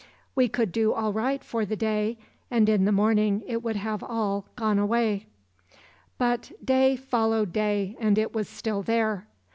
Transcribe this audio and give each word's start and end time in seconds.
We 0.33 0.47
could 0.49 0.71
do 0.71 0.93
all 0.93 1.13
right 1.13 1.43
for 1.43 1.63
the 1.63 1.75
day 1.75 2.17
and 2.49 2.67
in 2.67 2.85
the 2.85 2.91
morning 2.91 3.43
it 3.45 3.61
would 3.61 3.75
have 3.75 4.01
all 4.03 4.47
gone 4.55 4.79
away. 4.79 5.27
"But 6.17 6.51
day 6.65 6.95
followed 6.95 7.53
day 7.53 7.95
and 7.99 8.17
it 8.17 8.33
was 8.33 8.49
still 8.49 8.81
there. 8.81 9.27